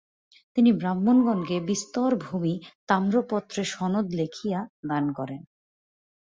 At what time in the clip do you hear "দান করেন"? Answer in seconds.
4.89-5.41